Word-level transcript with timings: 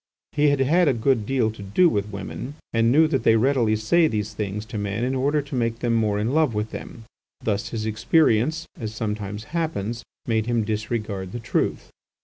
He 0.31 0.49
had 0.49 0.59
had 0.61 0.87
a 0.87 0.93
good 0.95 1.27
deal 1.27 1.51
to 1.51 1.61
do 1.61 1.87
with 1.87 2.11
women 2.11 2.55
and 2.73 2.91
knew 2.91 3.07
that 3.07 3.21
they 3.21 3.35
readily 3.35 3.75
say 3.75 4.07
these 4.07 4.33
things 4.33 4.65
to 4.65 4.79
men 4.79 5.03
in 5.03 5.13
order 5.13 5.43
to 5.43 5.53
make 5.53 5.77
them 5.77 5.93
more 5.93 6.17
in 6.17 6.33
love 6.33 6.55
with 6.55 6.71
them. 6.71 7.05
Thus 7.41 7.69
his 7.69 7.85
experience, 7.85 8.65
as 8.79 8.95
sometimes 8.95 9.43
happens, 9.53 10.01
made 10.25 10.47
him 10.47 10.63
disregard 10.63 11.33
the 11.33 11.39
truth. 11.39 11.91